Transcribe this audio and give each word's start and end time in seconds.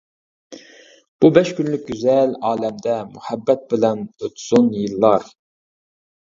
بۇ 1.25 1.29
بەش 1.35 1.51
كۈنلۈك 1.59 1.83
گۈزەل 1.89 2.33
ئالەمدە، 2.53 2.95
مۇھەببەت 3.11 3.69
بىلەن 3.75 4.03
ئۆتسۇن 4.09 4.73
يىللار. 4.79 5.29